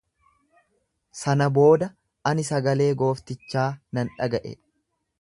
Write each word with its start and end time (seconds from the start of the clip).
Sana 1.19 1.47
booda 1.59 1.91
ani 2.33 2.49
sagalee 2.51 2.91
gooftichaa 3.05 3.71
nan 3.99 4.15
dhaga'e. 4.19 4.61